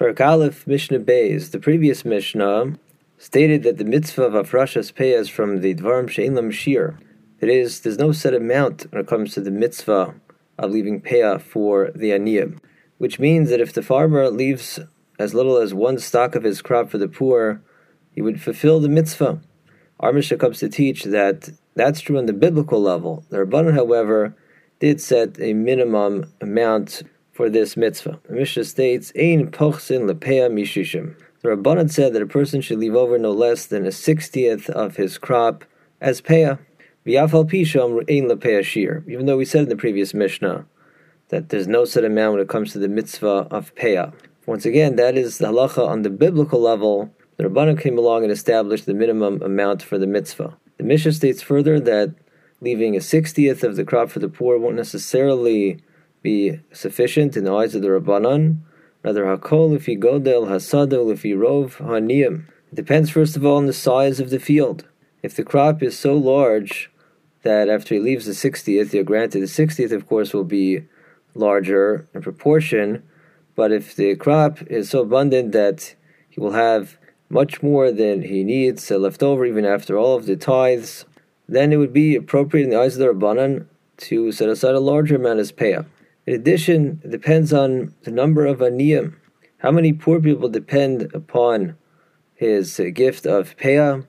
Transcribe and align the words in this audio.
Perek 0.00 0.26
Aleph 0.26 0.66
Mishnah 0.66 1.00
Beis, 1.00 1.50
the 1.50 1.58
previous 1.58 2.02
Mishnah, 2.02 2.78
stated 3.18 3.62
that 3.62 3.76
the 3.76 3.84
mitzvah 3.84 4.22
of 4.22 4.32
Afrashas 4.32 4.90
Peah 4.90 5.18
is 5.18 5.28
from 5.28 5.60
the 5.60 5.74
Dvarim 5.74 6.08
She'ein 6.08 6.32
Lahem 6.32 6.50
Shiur. 6.50 6.98
That 7.40 7.50
is, 7.50 7.80
there's 7.80 7.98
no 7.98 8.10
set 8.10 8.32
amount 8.32 8.86
when 8.90 9.02
it 9.02 9.06
comes 9.06 9.34
to 9.34 9.42
the 9.42 9.50
mitzvah 9.50 10.14
of 10.58 10.70
leaving 10.70 11.02
Peah 11.02 11.40
for 11.42 11.90
the 11.94 12.10
Aniyah, 12.10 12.58
which 12.96 13.18
means 13.18 13.50
that 13.50 13.60
if 13.60 13.74
the 13.74 13.82
farmer 13.82 14.30
leaves 14.30 14.80
as 15.18 15.34
little 15.34 15.58
as 15.58 15.74
one 15.74 15.98
stock 15.98 16.34
of 16.34 16.42
his 16.42 16.62
crop 16.62 16.90
for 16.90 16.96
the 16.96 17.06
poor, 17.06 17.60
he 18.12 18.22
would 18.22 18.40
fulfill 18.40 18.80
the 18.80 18.88
mitzvah. 18.88 19.42
Our 20.00 20.14
Mishnah 20.14 20.38
comes 20.38 20.58
to 20.60 20.70
teach 20.70 21.04
that 21.04 21.50
that's 21.74 22.00
true 22.00 22.16
on 22.16 22.24
the 22.24 22.32
biblical 22.32 22.80
level. 22.80 23.26
The 23.28 23.36
Rabbanan, 23.36 23.74
however, 23.74 24.34
did 24.80 25.02
set 25.02 25.38
a 25.38 25.52
minimum 25.52 26.32
amount 26.40 27.02
for 27.32 27.48
this 27.48 27.76
mitzvah. 27.76 28.20
The 28.24 28.34
Mishnah 28.34 28.64
states, 28.64 29.12
Ein 29.18 29.50
pochsin 29.50 30.08
lepeah 30.08 30.50
mishishim. 30.50 31.16
The 31.40 31.48
Rabbanan 31.48 31.90
said 31.90 32.12
that 32.12 32.22
a 32.22 32.26
person 32.26 32.60
should 32.60 32.78
leave 32.78 32.94
over 32.94 33.18
no 33.18 33.32
less 33.32 33.66
than 33.66 33.84
a 33.84 33.92
sixtieth 33.92 34.70
of 34.70 34.96
his 34.96 35.18
crop 35.18 35.64
as 36.00 36.20
peah. 36.20 36.58
V'yafal 37.04 37.50
pisham 37.50 37.98
ein 38.08 38.28
lepeah 38.28 38.60
shiur. 38.60 39.08
Even 39.08 39.26
though 39.26 39.36
we 39.36 39.44
said 39.44 39.64
in 39.64 39.68
the 39.68 39.76
previous 39.76 40.14
Mishnah 40.14 40.66
that 41.30 41.48
there's 41.48 41.66
no 41.66 41.84
set 41.84 42.04
amount 42.04 42.34
when 42.34 42.42
it 42.42 42.48
comes 42.48 42.72
to 42.72 42.78
the 42.78 42.88
mitzvah 42.88 43.48
of 43.50 43.74
peah. 43.74 44.12
Once 44.46 44.66
again, 44.66 44.96
that 44.96 45.16
is 45.16 45.38
the 45.38 45.46
halacha 45.46 45.86
on 45.86 46.02
the 46.02 46.10
biblical 46.10 46.60
level. 46.60 47.12
The 47.38 47.44
Rabbanan 47.44 47.80
came 47.80 47.96
along 47.96 48.22
and 48.22 48.30
established 48.30 48.86
the 48.86 48.94
minimum 48.94 49.42
amount 49.42 49.82
for 49.82 49.98
the 49.98 50.06
mitzvah. 50.06 50.56
The 50.76 50.84
Mishnah 50.84 51.12
states 51.12 51.42
further 51.42 51.80
that 51.80 52.14
leaving 52.60 52.96
a 52.96 53.00
sixtieth 53.00 53.64
of 53.64 53.76
the 53.76 53.84
crop 53.84 54.10
for 54.10 54.18
the 54.18 54.28
poor 54.28 54.58
won't 54.58 54.76
necessarily 54.76 55.82
be 56.22 56.60
sufficient 56.72 57.36
in 57.36 57.44
the 57.44 57.54
eyes 57.54 57.74
of 57.74 57.82
the 57.82 57.88
Rabbanan. 57.88 58.58
Rather, 59.02 59.24
hakol 59.24 59.74
if 59.74 59.86
he 59.86 59.96
godel 59.96 60.46
hasadeh 60.46 61.12
if 61.12 61.22
he 61.22 61.32
rov 61.32 61.76
haniyim. 61.76 62.44
It 62.70 62.76
depends 62.76 63.10
first 63.10 63.36
of 63.36 63.44
all 63.44 63.56
on 63.56 63.66
the 63.66 63.72
size 63.72 64.20
of 64.20 64.30
the 64.30 64.38
field. 64.38 64.86
If 65.22 65.34
the 65.34 65.44
crop 65.44 65.82
is 65.82 65.98
so 65.98 66.14
large 66.14 66.90
that 67.42 67.68
after 67.68 67.94
he 67.94 68.00
leaves 68.00 68.26
the 68.26 68.34
sixtieth, 68.34 68.94
you're 68.94 69.04
granted 69.04 69.40
the 69.40 69.48
sixtieth, 69.48 69.92
of 69.92 70.06
course, 70.06 70.32
will 70.32 70.44
be 70.44 70.84
larger 71.34 72.08
in 72.14 72.22
proportion. 72.22 73.02
But 73.54 73.72
if 73.72 73.94
the 73.96 74.14
crop 74.16 74.62
is 74.62 74.90
so 74.90 75.02
abundant 75.02 75.52
that 75.52 75.94
he 76.30 76.40
will 76.40 76.52
have 76.52 76.96
much 77.28 77.62
more 77.62 77.90
than 77.90 78.22
he 78.22 78.44
needs 78.44 78.90
uh, 78.90 78.98
left 78.98 79.22
over, 79.22 79.44
even 79.44 79.64
after 79.64 79.98
all 79.98 80.16
of 80.16 80.26
the 80.26 80.36
tithes, 80.36 81.04
then 81.48 81.72
it 81.72 81.76
would 81.76 81.92
be 81.92 82.14
appropriate 82.14 82.64
in 82.64 82.70
the 82.70 82.78
eyes 82.78 82.96
of 82.96 83.00
the 83.00 83.12
Rabbanan 83.12 83.66
to 83.98 84.32
set 84.32 84.48
aside 84.48 84.74
a 84.74 84.80
larger 84.80 85.16
amount 85.16 85.40
as 85.40 85.52
peah. 85.52 85.86
In 86.24 86.34
addition, 86.34 87.00
it 87.02 87.10
depends 87.10 87.52
on 87.52 87.94
the 88.02 88.12
number 88.12 88.46
of 88.46 88.58
aniyim. 88.58 89.14
How 89.58 89.72
many 89.72 89.92
poor 89.92 90.20
people 90.20 90.48
depend 90.48 91.10
upon 91.12 91.76
his 92.34 92.78
uh, 92.78 92.84
gift 92.94 93.26
of 93.26 93.56
peah? 93.56 94.06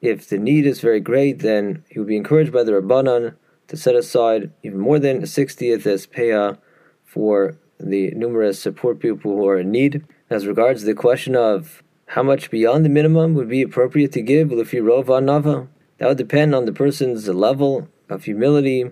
If 0.00 0.28
the 0.28 0.38
need 0.38 0.66
is 0.66 0.80
very 0.80 1.00
great, 1.00 1.40
then 1.40 1.84
he 1.88 1.98
would 1.98 2.06
be 2.06 2.16
encouraged 2.16 2.52
by 2.52 2.62
the 2.62 2.72
Rabbanan 2.72 3.34
to 3.66 3.76
set 3.76 3.96
aside 3.96 4.52
even 4.62 4.78
more 4.78 5.00
than 5.00 5.22
a 5.22 5.26
sixtieth 5.26 5.84
as 5.84 6.06
peah 6.06 6.58
for 7.04 7.56
the 7.80 8.12
numerous 8.12 8.66
poor 8.76 8.94
people 8.94 9.32
who 9.32 9.48
are 9.48 9.58
in 9.58 9.72
need. 9.72 10.04
As 10.30 10.46
regards 10.46 10.84
the 10.84 10.94
question 10.94 11.34
of 11.34 11.82
how 12.06 12.22
much 12.22 12.50
beyond 12.50 12.84
the 12.84 12.88
minimum 12.88 13.34
would 13.34 13.48
be 13.48 13.62
appropriate 13.62 14.12
to 14.12 14.22
give, 14.22 14.48
Lefi 14.48 14.80
rov 14.80 15.06
ha'anavah, 15.06 15.68
that 15.98 16.08
would 16.08 16.18
depend 16.18 16.54
on 16.54 16.66
the 16.66 16.72
person's 16.72 17.28
level 17.28 17.88
of 18.08 18.24
humility, 18.24 18.90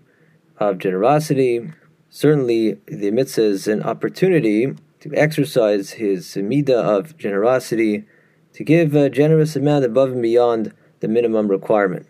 of 0.58 0.78
generosity, 0.78 1.70
certainly 2.16 2.78
the 2.86 3.10
mitzvah 3.10 3.42
is 3.42 3.68
an 3.68 3.82
opportunity 3.82 4.74
to 5.00 5.14
exercise 5.14 5.90
his 5.90 6.24
midah 6.34 6.70
of 6.70 7.18
generosity, 7.18 8.06
to 8.54 8.64
give 8.64 8.94
a 8.94 9.10
generous 9.10 9.54
amount 9.54 9.84
above 9.84 10.12
and 10.12 10.22
beyond 10.22 10.72
the 11.00 11.08
minimum 11.08 11.46
requirement. 11.48 12.06